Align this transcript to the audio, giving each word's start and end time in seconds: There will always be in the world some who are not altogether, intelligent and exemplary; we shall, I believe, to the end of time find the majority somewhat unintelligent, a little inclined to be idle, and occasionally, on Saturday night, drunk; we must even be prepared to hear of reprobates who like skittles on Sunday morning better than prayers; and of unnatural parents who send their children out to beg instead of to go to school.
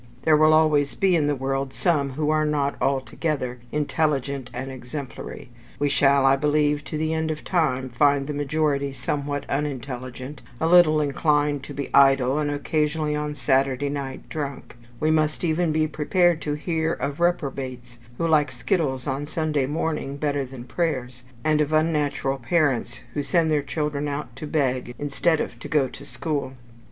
There 0.23 0.35
will 0.35 0.51
always 0.51 0.95
be 0.95 1.15
in 1.15 1.27
the 1.27 1.35
world 1.35 1.73
some 1.75 2.13
who 2.13 2.31
are 2.31 2.43
not 2.43 2.75
altogether, 2.81 3.59
intelligent 3.71 4.49
and 4.51 4.71
exemplary; 4.71 5.49
we 5.77 5.89
shall, 5.89 6.25
I 6.25 6.35
believe, 6.35 6.83
to 6.85 6.97
the 6.97 7.13
end 7.13 7.29
of 7.29 7.43
time 7.43 7.89
find 7.89 8.25
the 8.25 8.33
majority 8.33 8.93
somewhat 8.93 9.47
unintelligent, 9.47 10.41
a 10.59 10.65
little 10.67 10.99
inclined 11.01 11.61
to 11.65 11.75
be 11.75 11.93
idle, 11.93 12.39
and 12.39 12.49
occasionally, 12.49 13.15
on 13.15 13.35
Saturday 13.35 13.89
night, 13.89 14.27
drunk; 14.27 14.75
we 14.99 15.11
must 15.11 15.43
even 15.43 15.71
be 15.71 15.85
prepared 15.87 16.41
to 16.41 16.55
hear 16.55 16.93
of 16.93 17.19
reprobates 17.19 17.99
who 18.17 18.27
like 18.27 18.51
skittles 18.51 19.05
on 19.05 19.27
Sunday 19.27 19.67
morning 19.67 20.17
better 20.17 20.45
than 20.45 20.63
prayers; 20.63 21.21
and 21.43 21.61
of 21.61 21.71
unnatural 21.71 22.39
parents 22.39 23.01
who 23.13 23.21
send 23.21 23.51
their 23.51 23.61
children 23.61 24.07
out 24.07 24.35
to 24.35 24.47
beg 24.47 24.95
instead 24.97 25.39
of 25.39 25.59
to 25.59 25.67
go 25.67 25.87
to 25.87 26.05
school. 26.07 26.53